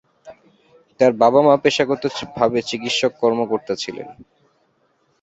তার 0.99 1.11
বাবা-মা 1.21 1.55
পেশাগতভাবে 1.63 2.59
চিকিৎসা 2.69 3.07
কর্মকর্তা 3.19 3.73
ছিলেন। 3.75 4.07